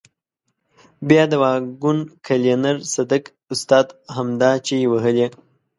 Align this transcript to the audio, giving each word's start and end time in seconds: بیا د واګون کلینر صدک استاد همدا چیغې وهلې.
بیا 1.07 1.23
د 1.31 1.33
واګون 1.41 1.97
کلینر 2.25 2.77
صدک 2.93 3.23
استاد 3.53 3.87
همدا 4.15 4.51
چیغې 4.65 4.87
وهلې. 4.89 5.27